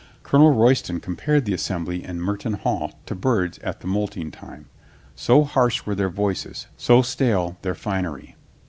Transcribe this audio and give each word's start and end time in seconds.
Colonel 0.23 0.49
Royston 0.51 0.99
compared 0.99 1.45
the 1.45 1.53
assembly 1.53 2.03
in 2.03 2.19
Merton 2.21 2.53
hall 2.53 2.99
to 3.05 3.13
birds 3.13 3.59
at 3.59 3.81
the 3.81 3.87
moulting 3.87 4.31
time. 4.31 4.65
So 5.15 5.43
harsh 5.43 5.85
were 5.85 5.93
their 5.93 6.09
voices, 6.09 6.65
so 6.75 7.03
stale 7.03 7.59
their 7.61 7.75
finery. 7.75 8.35